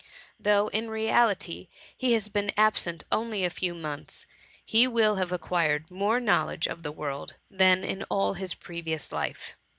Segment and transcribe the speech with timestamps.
[0.39, 4.25] Though in reality he has been ab sent only a few months,
[4.65, 9.55] he will have acquired more knowledge of the world, than in all his previous life.